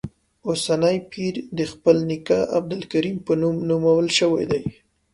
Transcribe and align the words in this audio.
اوسنی 0.47 0.97
پیر 1.11 1.35
د 1.57 1.59
خپل 1.71 1.95
نیکه 2.09 2.39
عبدالکریم 2.57 3.17
په 3.25 3.33
نوم 3.41 3.55
نومول 3.69 4.07
شوی 4.19 4.43
دی. 4.51 4.61